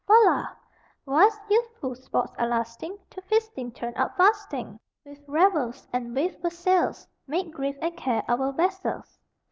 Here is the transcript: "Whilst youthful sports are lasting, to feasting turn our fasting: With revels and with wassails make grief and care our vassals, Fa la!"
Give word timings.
"Whilst 1.05 1.37
youthful 1.47 1.93
sports 1.93 2.33
are 2.39 2.47
lasting, 2.47 2.97
to 3.11 3.21
feasting 3.21 3.71
turn 3.71 3.93
our 3.97 4.11
fasting: 4.17 4.79
With 5.05 5.19
revels 5.27 5.85
and 5.93 6.15
with 6.15 6.41
wassails 6.41 7.05
make 7.27 7.53
grief 7.53 7.75
and 7.83 7.95
care 7.95 8.23
our 8.27 8.51
vassals, 8.51 9.19
Fa 9.21 9.29
la!" 9.29 9.29